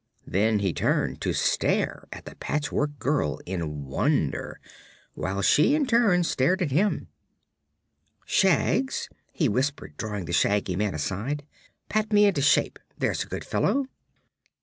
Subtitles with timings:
[0.25, 4.59] Then he turned to stare at the Patchwork Girl in wonder,
[5.13, 7.09] while she in turn stared at him.
[8.25, 11.45] "Shags," he whispered, drawing the Shaggy Man aside,
[11.87, 13.85] "pat me into shape, there's a good fellow!"